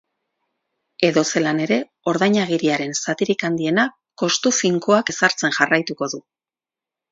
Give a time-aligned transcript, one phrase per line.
[1.09, 1.77] Edozelan ere,
[2.13, 3.85] ordainagiriaren zatirik handiena
[4.25, 6.25] kostu finkoak ezartzen jarraituko du.